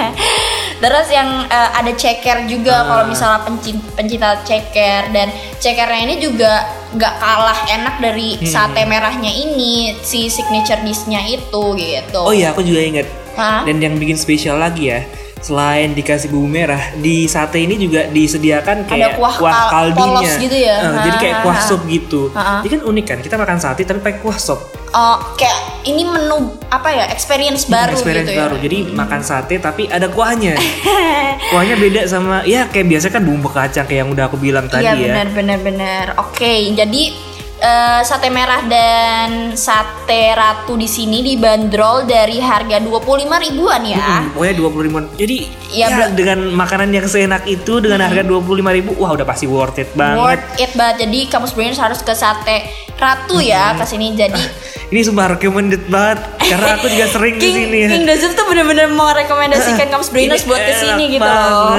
Terus 0.83 1.09
yang 1.13 1.45
eh, 1.45 1.71
ada 1.77 1.93
ceker 1.93 2.49
juga 2.49 2.89
kalau 2.89 3.05
misalnya 3.05 3.45
pencinta, 3.45 3.85
pencinta 3.93 4.31
ceker 4.49 5.13
dan 5.13 5.29
cekernya 5.61 6.01
ini 6.09 6.17
juga 6.25 6.65
nggak 6.97 7.15
kalah 7.21 7.61
enak 7.69 7.95
dari 8.01 8.41
sate 8.49 8.83
merahnya 8.89 9.29
ini 9.29 9.95
si 10.01 10.33
signature 10.33 10.81
dishnya 10.81 11.21
itu 11.29 11.63
gitu. 11.77 12.21
Oh 12.25 12.33
iya 12.33 12.57
aku 12.57 12.65
juga 12.65 12.81
inget. 12.81 13.07
Hah? 13.37 13.63
Dan 13.69 13.79
yang 13.79 14.01
bikin 14.01 14.17
spesial 14.17 14.59
lagi 14.59 14.91
ya, 14.91 15.05
selain 15.41 15.97
dikasih 15.97 16.29
bumbu 16.29 16.47
merah, 16.47 16.93
di 17.01 17.25
sate 17.25 17.65
ini 17.65 17.81
juga 17.81 18.05
disediakan 18.07 18.85
kayak 18.85 19.17
kuah 19.17 19.35
kal- 19.41 19.69
kaldunya. 19.73 20.33
gitu 20.37 20.57
ya? 20.57 20.77
Eh, 20.85 20.97
jadi 21.09 21.17
kayak 21.17 21.37
kuah 21.43 21.57
ha, 21.57 21.63
ha. 21.65 21.69
sup 21.69 21.81
gitu. 21.89 22.29
Jadi 22.33 22.69
kan 22.77 22.81
unik 22.85 23.05
kan, 23.09 23.19
kita 23.25 23.37
makan 23.41 23.57
sate 23.57 23.83
tapi 23.89 24.05
pakai 24.05 24.21
kuah 24.21 24.37
sup. 24.37 24.61
Oh, 24.91 25.17
kayak 25.39 25.87
ini 25.87 26.03
menu 26.03 26.51
apa 26.67 26.91
ya? 26.91 27.05
Experience 27.09 27.71
baru 27.71 27.95
experience 27.95 28.27
gitu 28.27 28.37
ya. 28.37 28.43
baru. 28.47 28.57
Jadi 28.59 28.79
makan 28.91 29.21
sate 29.23 29.55
tapi 29.63 29.87
ada 29.87 30.11
kuahnya. 30.11 30.59
kuahnya 31.55 31.77
beda 31.79 32.01
sama 32.11 32.43
ya 32.43 32.67
kayak 32.67 32.87
biasa 32.91 33.07
kan 33.09 33.23
bumbu 33.23 33.49
kacang 33.49 33.87
kayak 33.87 34.03
yang 34.05 34.11
udah 34.11 34.27
aku 34.27 34.37
bilang 34.37 34.67
tadi 34.67 34.85
Iya 34.85 34.99
ya. 34.99 35.05
benar 35.09 35.27
benar 35.31 35.59
benar. 35.63 36.05
Oke, 36.19 36.75
jadi 36.75 37.30
eh, 37.61 38.01
sate 38.03 38.33
merah 38.33 38.65
dan 38.65 39.55
sate 39.55 40.33
ratu 40.33 40.75
di 40.75 40.89
sini 40.89 41.21
dibanderol 41.21 42.09
dari 42.09 42.41
harga 42.41 42.81
25 42.81 43.45
ribuan 43.47 43.81
ya. 43.85 44.01
Hmm, 44.01 44.25
pokoknya 44.35 44.55
dua 44.57 44.69
puluh 44.73 44.85
ribuan. 44.89 45.05
Jadi 45.15 45.61
Ya, 45.71 45.87
ya, 45.87 46.11
dengan 46.11 46.51
makanan 46.51 46.91
yang 46.91 47.07
seenak 47.07 47.47
itu 47.47 47.79
dengan 47.79 48.03
harga 48.03 48.27
dua 48.27 48.43
puluh 48.43 48.59
lima 48.59 48.75
ribu, 48.75 48.91
wah 48.99 49.15
udah 49.15 49.23
pasti 49.23 49.47
worth 49.47 49.79
it 49.79 49.87
banget. 49.95 50.19
Worth 50.19 50.49
it 50.59 50.73
banget. 50.75 51.07
Jadi 51.07 51.19
kamu 51.31 51.47
sebenarnya 51.47 51.79
harus 51.79 52.01
ke 52.03 52.11
sate 52.11 52.59
ratu 52.99 53.39
ya 53.39 53.79
ke 53.79 53.87
sini. 53.87 54.11
Jadi 54.19 54.43
ini 54.91 55.01
sumpah 55.07 55.39
recommended 55.39 55.87
banget 55.87 56.19
karena 56.43 56.75
aku 56.75 56.91
juga 56.91 57.07
sering 57.15 57.39
di 57.39 57.47
King, 57.47 57.57
sini 57.63 57.79
ya. 57.87 57.89
King 57.95 58.05
Dazuf 58.11 58.35
tuh 58.35 58.45
bener-bener 58.51 58.91
mau 58.91 59.15
rekomendasikan 59.15 59.87
kampus 59.95 60.11
Brainers 60.11 60.43
buat 60.43 60.59
ke 60.59 60.75
sini 60.83 61.07
enak 61.07 61.15
gitu 61.15 61.31
loh. 61.31 61.75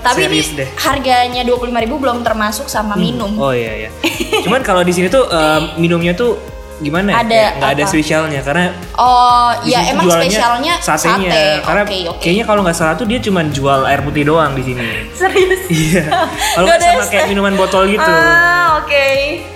Tapi 0.00 0.20
ini 0.24 0.40
deh. 0.64 0.68
harganya 0.80 1.42
25.000 1.44 1.68
belum 2.00 2.18
termasuk 2.24 2.66
sama 2.72 2.96
minum. 2.96 3.36
Oh 3.36 3.52
iya 3.52 3.86
iya. 3.86 3.90
Cuman 4.44 4.64
kalau 4.64 4.80
di 4.80 4.92
sini 4.96 5.12
tuh 5.12 5.28
em, 5.28 5.76
minumnya 5.76 6.16
tuh 6.16 6.55
gimana 6.78 7.08
ya? 7.08 7.16
Ada 7.18 7.40
nggak 7.56 7.70
ada 7.72 7.84
spesialnya 7.84 8.40
karena 8.40 8.66
Oh, 8.94 9.48
ya 9.62 9.80
sini 9.80 9.92
emang 9.92 10.04
spesialnya 10.10 10.74
satenya. 10.78 11.28
sate. 11.28 11.44
Karena 11.62 11.82
Oke, 11.82 11.98
oke. 12.06 12.20
kayaknya 12.20 12.44
kalau 12.44 12.60
nggak 12.60 12.74
salah 12.74 12.94
tuh 12.94 13.04
dia 13.04 13.16
cuma 13.18 13.40
jual 13.46 13.80
air 13.82 14.00
putih 14.00 14.22
doang 14.22 14.52
di 14.52 14.62
sini. 14.62 14.84
Serius. 15.16 15.62
Iya. 15.66 16.04
Kalau 16.56 16.68
sama 16.68 17.04
kayak 17.06 17.26
minuman 17.26 17.54
botol 17.54 17.84
gitu. 17.86 18.00
Ah, 18.02 18.76
oke. 18.78 19.08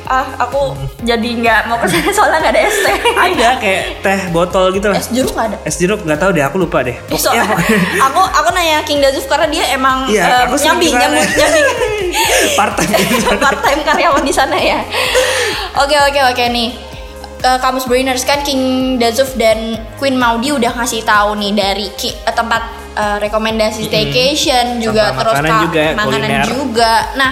Ah, 0.05 0.27
aku 0.39 0.75
jadi 1.01 1.29
nggak 1.39 1.61
mau 1.67 1.77
ke 1.77 1.87
sana 1.87 2.11
soalnya 2.17 2.39
nggak 2.41 2.53
ada 2.53 2.61
es 2.63 2.77
teh. 2.79 2.99
Ada 3.15 3.49
kayak 3.57 3.83
teh 4.01 4.21
botol 4.31 4.65
gitu 4.71 4.87
lah. 4.87 4.97
Es 4.97 5.09
jeruk 5.09 5.33
nggak 5.33 5.47
ada. 5.47 5.57
Es 5.63 5.77
jeruk 5.77 6.01
nggak 6.03 6.19
tahu 6.19 6.31
deh, 6.33 6.43
aku 6.43 6.57
lupa 6.59 6.83
deh. 6.83 6.97
Besok 7.07 7.31
Pokoknya 7.31 7.45
pokoknya- 7.47 8.03
aku 8.03 8.21
aku 8.35 8.49
nanya 8.51 8.77
King 8.83 9.01
Dazuf 9.01 9.25
karena 9.25 9.47
dia 9.47 9.65
emang 9.71 10.05
Iya, 10.07 10.25
eh, 10.25 10.29
sering 10.51 10.61
nyambi 10.67 10.87
nyambi 10.91 11.21
nyambi 11.23 11.61
part 12.53 12.75
time 12.75 13.07
part 13.39 13.61
time 13.61 13.81
karyawan 13.83 14.23
di 14.23 14.33
sana 14.33 14.57
ya. 14.57 14.81
Oke 15.79 15.95
oke 15.97 16.21
oke 16.27 16.45
nih. 16.51 16.90
Eh, 17.41 17.59
Kamus 17.59 17.85
Brainers 17.85 18.21
kan 18.23 18.41
King 18.41 18.61
Dazuf 18.97 19.33
dan 19.35 19.57
Queen 19.97 20.13
Maudi 20.13 20.51
udah 20.51 20.73
ngasih 20.75 21.01
tahu 21.03 21.33
nih 21.35 21.53
dari 21.53 21.87
ki- 21.91 22.13
eh, 22.19 22.31
tempat 22.31 22.63
eh, 22.93 23.17
rekomendasi 23.19 23.87
staycation 23.87 24.77
juga 24.79 25.09
Sama 25.09 25.19
terus 25.19 25.35
makanan 25.35 25.49
ka- 25.51 25.63
juga 25.63 25.81
ya, 25.81 25.93
makanan 25.95 26.21
kuliner. 26.21 26.45
juga. 26.47 26.93
Nah, 27.15 27.31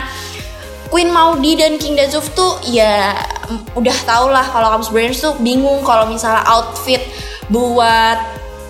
Queen 0.89 1.09
Maudi 1.09 1.53
dan 1.55 1.77
King 1.77 1.93
Dazuf 1.95 2.33
tuh 2.33 2.57
ya 2.65 3.13
mm, 3.45 3.77
udah 3.77 3.97
tau 4.03 4.27
lah 4.27 4.47
kalau 4.47 4.69
Kamus 4.71 4.89
Brainers 4.89 5.21
tuh 5.21 5.37
bingung 5.37 5.83
kalau 5.83 6.09
misalnya 6.09 6.41
outfit 6.47 7.05
buat 7.47 8.17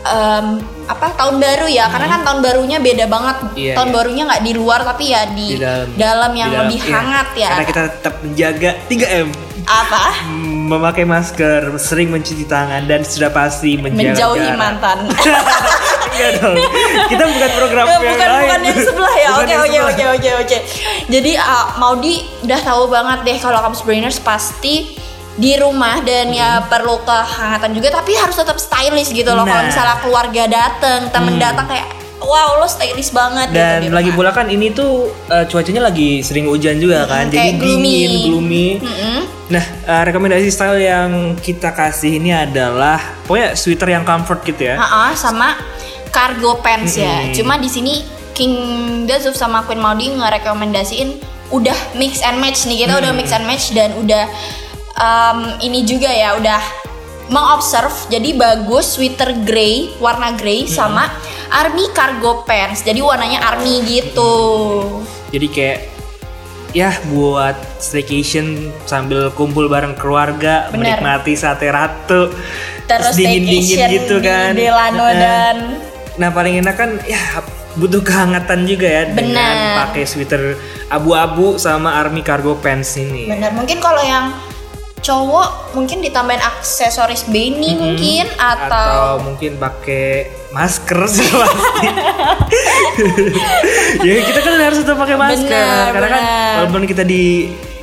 em, 0.04 0.58
apa 0.84 1.14
tahun 1.14 1.38
baru 1.38 1.66
ya 1.68 1.86
karena 1.86 2.08
kan 2.08 2.20
tahun 2.24 2.40
barunya 2.40 2.78
beda 2.78 3.06
banget 3.06 3.36
Iya, 3.54 3.74
tahun 3.74 3.88
iya. 3.88 3.94
barunya 3.94 4.22
nggak 4.24 4.42
di 4.42 4.52
luar 4.52 4.80
tapi 4.82 5.04
ya 5.08 5.22
di, 5.28 5.54
Di 5.54 5.60
dalam. 5.60 5.86
dalam 5.94 6.32
yang 6.32 6.48
Di 6.48 6.54
dalam, 6.56 6.66
lebih 6.66 6.80
iya. 6.80 6.90
hangat 6.92 7.28
ya 7.36 7.50
Karena 7.52 7.66
kita 7.68 7.82
tetap 7.92 8.14
menjaga 8.18 8.70
3M. 8.88 9.28
apa 9.64 10.02
Memakai 10.68 11.02
masker, 11.02 11.62
sering 11.74 12.08
mencuci 12.08 12.44
tangan 12.44 12.84
dan 12.84 13.00
sudah 13.02 13.30
pasti 13.30 13.74
menjaga 13.74 14.12
menjauhi 14.12 14.44
jarak. 14.44 14.58
mantan 14.58 14.98
Enggak 16.08 16.30
dong. 16.38 16.56
Kita 17.08 17.24
bukan 17.26 17.50
program 17.54 17.84
Ya, 17.84 17.92
yang 17.94 18.02
bukan 18.06 18.28
lain. 18.28 18.42
bukan 18.42 18.60
yang 18.62 18.78
sebelah 18.78 19.14
ya 19.14 19.28
Bukan 19.30 19.38
oke 19.40 19.56
oke 19.56 19.78
oke 19.82 20.04
oke 20.12 20.30
oke 20.38 20.56
jadi 21.08 21.32
uh, 21.36 21.66
Maudi 21.76 22.14
udah 22.42 22.60
tahu 22.60 22.82
banget 22.86 23.18
deh 23.24 23.36
kalau 23.38 23.58
kamu 23.58 23.76
brainers 23.82 24.20
pasti 24.20 24.92
di 25.34 25.54
rumah 25.54 26.02
dan 26.02 26.28
ya 26.30 26.66
perlu 26.66 26.98
kehangatan 27.00 27.70
juga 27.70 27.94
tapi 27.94 28.12
harus 28.12 28.34
tetap 28.34 28.58
stylish 28.58 29.08
gitu 29.10 29.30
loh 29.30 29.42
kalau 29.42 29.56
Nah. 29.56 29.66
misalnya 29.66 29.96
keluarga 29.98 30.42
dateng 30.44 31.00
temen 31.08 31.32
Hmm. 31.32 31.42
datang 31.42 31.66
kayak 31.66 31.86
wow 32.18 32.58
lo 32.58 32.66
stylish 32.66 33.10
banget 33.10 33.48
gitu 33.48 33.56
Dan 33.56 33.78
di 33.80 33.88
lagi 33.88 34.10
pula 34.10 34.30
kan 34.30 34.46
ini 34.46 34.70
tuh 34.70 35.06
eh, 35.26 35.44
cuacanya 35.44 35.86
lagi 35.86 36.20
sering 36.20 36.46
hujan 36.46 36.76
juga 36.76 37.04
kan, 37.04 37.26
Mm, 37.26 37.32
jadi 37.32 37.50
gloomy. 37.54 37.94
dingin, 37.94 38.12
gloomy. 38.26 38.66
Mm-mm. 38.78 39.18
Nah, 39.48 39.64
eh, 39.64 40.02
rekomendasi 40.04 40.48
style 40.48 40.78
yang 40.78 41.10
kita 41.36 41.70
kasih 41.70 42.18
ini 42.18 42.30
adalah 42.30 42.98
pokoknya 43.24 43.54
sweater 43.54 43.88
yang 43.88 44.02
comfort 44.02 44.42
gitu 44.42 44.66
ya. 44.66 44.76
Ha-ha, 44.76 45.14
sama 45.14 45.56
cargo 46.08 46.58
pants 46.58 46.94
ya. 46.94 47.28
Mm-mm. 47.28 47.34
Cuma 47.34 47.56
di 47.56 47.66
sini 47.66 48.02
King 48.32 48.54
Dazuf 49.04 49.34
sama 49.34 49.62
Queen 49.62 49.78
Maudi 49.78 50.10
ngerekomendasiin 50.10 51.08
udah 51.48 51.74
mix 51.94 52.20
and 52.20 52.38
match 52.38 52.66
nih. 52.66 52.84
Kita 52.84 52.98
udah 52.98 53.12
mix 53.12 53.30
and 53.30 53.44
match 53.44 53.72
dan 53.72 53.96
udah 53.96 54.28
um, 54.94 55.38
ini 55.58 55.82
juga 55.82 56.06
ya 56.06 56.36
udah 56.36 56.60
mengobserve 57.28 58.08
jadi 58.08 58.32
bagus 58.34 58.96
sweater 58.96 59.36
grey 59.44 59.92
warna 59.98 60.32
grey 60.32 60.64
sama 60.64 61.12
army 61.48 61.88
cargo 61.92 62.44
pants 62.44 62.84
jadi 62.84 63.00
warnanya 63.00 63.40
army 63.44 63.80
gitu 63.84 64.32
Jadi 65.28 65.46
kayak 65.52 65.78
ya 66.72 66.92
buat 67.08 67.56
staycation 67.80 68.72
sambil 68.84 69.32
kumpul 69.32 69.68
bareng 69.68 69.96
keluarga, 69.96 70.68
Bener. 70.68 70.96
menikmati 71.00 71.36
sate 71.36 71.68
ratu. 71.68 72.32
terus 72.88 73.12
dingin-dingin 73.16 73.76
staycation 73.84 73.92
gitu 73.92 74.16
kan. 74.24 74.52
di 74.56 74.64
Delano 74.64 75.04
Nah, 75.04 75.12
dan 75.12 75.56
Nah 76.18 76.34
paling 76.34 76.58
enak 76.58 76.74
kan 76.74 76.90
ya 77.04 77.20
butuh 77.78 78.02
kehangatan 78.02 78.66
juga 78.66 78.88
ya 78.90 79.02
dengan 79.06 79.52
Bener. 79.54 79.76
pakai 79.86 80.02
sweater 80.02 80.42
abu-abu 80.88 81.60
sama 81.60 81.94
army 81.94 82.24
cargo 82.24 82.56
pants 82.58 82.96
ini. 82.96 83.28
Bener, 83.28 83.52
mungkin 83.54 83.78
kalau 83.78 84.00
yang 84.02 84.32
cowok 85.08 85.48
mungkin 85.72 85.98
ditambahin 86.00 86.38
aksesoris 86.38 87.24
beanie 87.26 87.72
mungkin 87.74 88.28
Atau 88.36 88.68
atau, 88.68 89.24
mungkin 89.24 89.56
pakai 89.56 90.08
masker 90.50 91.00
sih 91.08 91.24
pasti. 91.40 91.86
ya 94.00 94.12
kita 94.22 94.38
kan 94.38 94.52
harus 94.60 94.78
tetap 94.78 94.96
pakai 94.96 95.16
masker 95.16 95.48
Bener, 95.48 95.92
karena 95.92 96.08
kan 96.08 96.22
bener. 96.22 96.54
walaupun 96.60 96.82
kita 96.84 97.02
di 97.02 97.24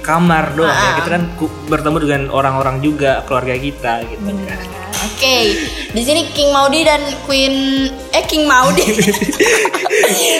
kamar 0.01 0.53
doang 0.53 0.69
ya 0.69 0.85
Ah. 0.85 0.95
kita 0.95 1.09
kan 1.11 1.23
bertemu 1.65 1.97
dengan 1.99 2.21
orang-orang 2.29 2.77
juga 2.79 3.25
keluarga 3.25 3.57
kita 3.57 3.93
gitu 4.05 4.21
Bener. 4.23 4.53
kan. 4.53 4.69
Oke, 5.05 5.37
di 5.93 6.01
sini 6.01 6.25
King 6.33 6.49
Maudi 6.49 6.81
dan 6.81 6.97
Queen 7.29 7.85
eh 8.09 8.25
King 8.25 8.49
Maudi. 8.49 8.81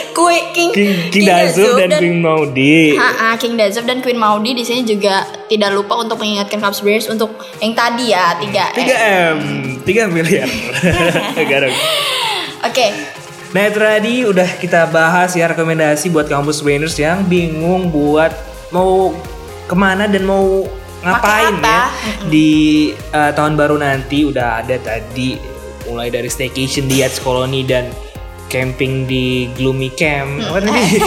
Queen 0.10 0.46
King 0.58 0.72
King, 0.74 0.94
King 1.14 1.26
Dazuf 1.30 1.78
dan 1.78 1.94
King 2.02 2.18
Maudi. 2.26 2.98
Ha, 2.98 3.30
ah, 3.30 3.36
King 3.38 3.54
Dazuf 3.54 3.86
dan 3.86 4.02
Queen 4.02 4.18
Maudi 4.18 4.58
di 4.58 4.66
sini 4.66 4.82
juga 4.82 5.22
tidak 5.46 5.70
lupa 5.70 6.02
untuk 6.02 6.18
mengingatkan 6.18 6.58
Cubs 6.58 6.82
Bears 6.82 7.06
untuk 7.06 7.38
yang 7.62 7.78
tadi 7.78 8.10
ya 8.10 8.34
3 8.42 8.74
3 8.74 9.30
M, 9.30 9.38
3 9.86 10.10
miliar. 10.10 10.50
Enggak 11.40 11.70
dong. 11.70 11.76
Oke, 12.66 12.88
Nah 13.56 13.72
itu 13.72 13.80
tadi 13.80 14.14
udah 14.28 14.50
kita 14.60 14.90
bahas 14.92 15.32
ya 15.32 15.48
rekomendasi 15.48 16.12
buat 16.12 16.28
kampus 16.28 16.60
brainers 16.60 17.00
yang 17.00 17.24
bingung 17.24 17.88
buat 17.88 18.36
mau 18.74 19.16
ke 19.70 19.76
mana 19.78 20.12
dan 20.12 20.28
mau 20.28 20.68
ngapain 21.06 21.56
apa? 21.62 21.62
ya 21.62 21.82
di 22.26 22.50
uh, 23.14 23.32
tahun 23.32 23.54
baru 23.54 23.78
nanti 23.78 24.26
udah 24.26 24.66
ada 24.66 24.76
tadi 24.82 25.38
mulai 25.86 26.10
dari 26.10 26.28
staycation 26.28 26.90
di 26.90 27.06
Yachts 27.06 27.22
Colony 27.22 27.62
dan 27.62 27.94
camping 28.46 29.10
di 29.10 29.50
Gloomy 29.58 29.90
Camp 29.94 30.42
apa 30.48 30.64
tadi? 30.64 31.02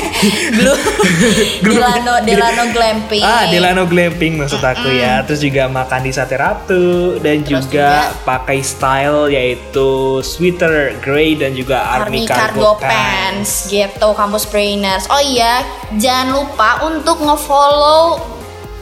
Delano 1.64 2.20
Delano 2.26 2.64
Glamping. 2.74 3.24
ah 3.24 3.46
Delano 3.48 3.84
Glamping 3.86 4.36
maksud 4.38 4.60
aku 4.60 4.90
ya 4.90 5.22
terus 5.24 5.40
juga 5.40 5.70
makan 5.70 6.00
di 6.06 6.12
Sate 6.12 6.36
Ratu 6.36 7.16
dan 7.22 7.42
Terus 7.42 7.66
juga, 7.70 8.10
juga 8.12 8.26
pakai 8.26 8.58
style 8.60 9.32
yaitu 9.32 10.20
sweater 10.20 10.98
grey 11.00 11.38
dan 11.38 11.54
juga 11.54 11.82
army, 11.98 12.26
Army 12.26 12.30
Cargo, 12.30 12.76
Pants 12.78 13.70
gitu 13.70 14.08
kampus 14.18 14.44
brainers. 14.50 15.06
Oh 15.08 15.22
iya, 15.22 15.62
jangan 15.96 16.42
lupa 16.42 16.84
untuk 16.84 17.22
ngefollow 17.22 18.37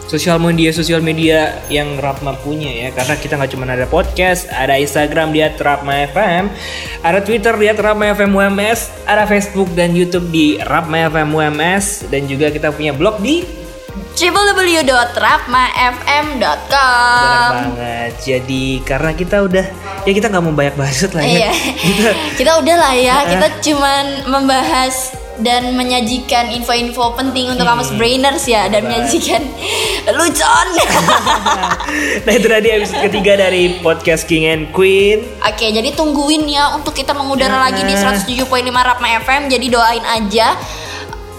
sosial 0.07 0.39
media 0.39 0.71
sosial 0.71 1.03
media 1.03 1.59
yang 1.67 1.99
Rapma 1.99 2.39
punya 2.39 2.71
ya 2.71 2.89
karena 2.95 3.15
kita 3.19 3.35
nggak 3.35 3.51
cuma 3.53 3.67
ada 3.67 3.87
podcast 3.87 4.47
ada 4.49 4.79
Instagram 4.79 5.35
dia 5.35 5.51
Rapma 5.55 6.07
FM 6.07 6.49
ada 7.03 7.19
Twitter 7.21 7.55
dia 7.59 7.75
Rapma 7.75 8.15
FM 8.15 8.31
UMS 8.31 8.95
ada 9.03 9.27
Facebook 9.27 9.67
dan 9.75 9.91
YouTube 9.93 10.31
di 10.31 10.57
Rapma 10.63 11.11
FM 11.11 11.35
UMS 11.35 12.07
dan 12.07 12.31
juga 12.31 12.51
kita 12.51 12.71
punya 12.71 12.95
blog 12.95 13.19
di 13.19 13.67
Benar 14.17 14.57
www.rapmafm.com. 14.57 17.53
banget 17.53 18.13
jadi 18.21 18.65
karena 18.85 19.13
kita 19.13 19.45
udah 19.45 19.65
ya 20.05 20.13
kita 20.13 20.29
nggak 20.33 20.41
mau 20.41 20.53
banyak 20.53 20.77
bahas 20.77 21.05
lah 21.13 21.25
ya 21.25 21.37
Iya. 21.37 21.53
kita 22.41 22.53
udah 22.61 22.77
lah 22.77 22.93
ya, 22.97 23.17
kita 23.29 23.47
cuman 23.61 24.05
membahas 24.29 25.13
dan 25.39 25.73
menyajikan 25.73 26.49
info-info 26.51 27.13
penting 27.13 27.49
untuk 27.49 27.65
kamus 27.65 27.93
brainers 27.93 28.45
ya 28.45 28.67
dan 28.67 28.85
menyajikan 28.85 29.43
lucon. 30.13 30.67
nah 32.25 32.33
itu 32.33 32.47
tadi 32.47 32.69
episode 32.71 33.01
ketiga 33.05 33.37
dari 33.39 33.79
podcast 33.79 34.25
King 34.25 34.45
and 34.47 34.65
Queen 34.71 35.21
Oke, 35.43 35.67
jadi 35.67 35.93
tungguin 35.93 36.47
ya 36.47 36.73
untuk 36.73 36.93
kita 36.93 37.13
mengudara 37.13 37.61
lagi 37.61 37.83
di 37.83 37.93
Ya. 37.93 38.13
107.5 38.13 38.47
Rapma 38.71 39.09
FM. 39.21 39.49
Jadi 39.49 39.67
doain 39.67 40.05
aja 40.05 40.53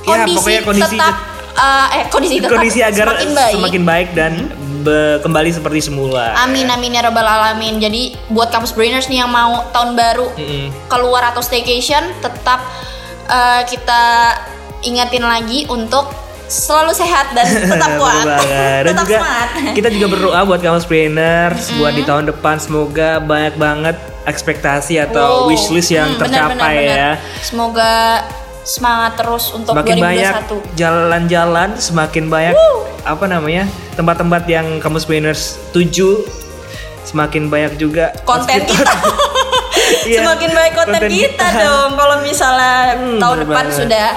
kondisi, 0.01 0.35
pokoknya 0.35 0.61
kondisi 0.63 0.95
tetap 0.95 1.15
eh, 1.53 1.87
eh 1.91 2.03
kondisi 2.07 2.35
tetap 2.37 2.51
kondisi 2.51 2.79
agar 2.81 3.05
semakin 3.07 3.29
baik. 3.33 3.53
semakin 3.53 3.83
baik 3.83 4.09
dan 4.13 4.33
be- 4.81 5.19
kembali 5.19 5.49
seperti 5.51 5.79
semula 5.83 6.31
Amin 6.39 6.65
amin 6.65 6.95
ya 6.95 7.03
robbal 7.03 7.25
alamin. 7.25 7.77
Jadi 7.77 8.15
buat 8.27 8.47
kampus 8.47 8.71
brainers 8.71 9.07
nih 9.07 9.19
yang 9.19 9.29
mau 9.29 9.67
tahun 9.69 9.93
baru 9.93 10.27
Mm-mm. 10.33 10.67
keluar 10.87 11.27
atau 11.27 11.41
staycation 11.41 12.15
tetap 12.19 12.63
eh, 13.27 13.61
kita 13.63 14.03
ingatin 14.81 15.21
lagi 15.21 15.65
untuk 15.65 16.07
selalu 16.45 16.91
sehat 16.91 17.31
dan 17.31 17.43
tetap 17.67 17.91
kuat. 17.95 18.23
Bener. 18.23 18.81
Dan 18.81 18.87
tetap 18.93 19.03
juga 19.03 19.17
semangat. 19.19 19.49
kita 19.73 19.87
juga 19.89 20.07
berdoa 20.07 20.39
buat 20.43 20.59
kamu 20.59 20.79
brainers 20.81 21.63
buat 21.75 21.91
di 21.91 22.03
tahun 22.03 22.23
depan 22.27 22.55
semoga 22.57 23.19
banyak 23.19 23.55
banget 23.55 23.95
ekspektasi 24.23 24.99
atau 25.01 25.43
Wow. 25.43 25.49
wishlist 25.49 25.89
yang 25.89 26.07
Hmm, 26.09 26.19
tercapai 26.19 26.55
benar, 26.55 26.71
ya. 26.71 26.95
benar. 27.13 27.15
Semoga 27.41 27.91
semangat 28.61 29.11
terus 29.15 29.43
untuk 29.49 29.71
Semakin 29.71 29.95
2021. 29.95 30.03
banyak 30.03 30.33
jalan-jalan, 30.75 31.69
semakin 31.77 32.25
banyak 32.27 32.55
apa 33.01 33.25
namanya 33.25 33.63
tempat-tempat 33.93 34.43
yang 34.45 34.67
kamu 34.77 34.99
brainers 35.01 35.55
tuju, 35.71 36.27
semakin 37.03 37.47
banyak 37.47 37.75
juga 37.75 38.11
konten 38.23 38.59
kita. 38.61 38.83
Iya, 40.03 40.19
Semakin 40.19 40.49
baik 40.51 40.73
konten, 40.73 40.93
konten 40.97 41.09
kita, 41.09 41.45
kita. 41.45 41.61
dong. 41.61 41.91
Kalau 41.93 42.15
misalnya 42.21 42.75
Hmm, 42.93 43.17
tahun 43.17 43.37
depan 43.43 43.65
banget. 43.65 43.77
sudah 43.77 44.07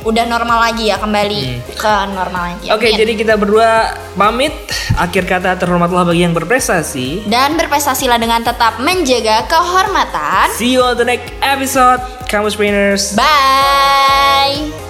udah 0.00 0.24
normal 0.24 0.58
lagi 0.62 0.84
ya 0.86 0.96
kembali 0.96 1.42
ke 1.74 1.94
normal 2.08 2.42
lagi. 2.48 2.66
Hmm. 2.66 2.74
Oke, 2.74 2.86
Amin. 2.86 2.98
jadi 2.98 3.12
kita 3.14 3.34
berdua 3.34 3.70
pamit. 4.14 4.54
Akhir 4.94 5.24
kata 5.24 5.54
terhormatlah 5.54 6.02
bagi 6.04 6.22
yang 6.22 6.32
berprestasi. 6.32 7.26
dan 7.26 7.54
berprestasilah 7.54 8.16
dengan 8.16 8.42
tetap 8.42 8.78
menjaga 8.78 9.46
kehormatan. 9.46 10.50
See 10.52 10.70
you 10.70 10.82
on 10.82 10.94
the 10.94 11.04
next 11.04 11.30
episode, 11.40 11.98
Kamus 12.26 12.54
Brainers. 12.54 13.14
Bye. 13.14 14.87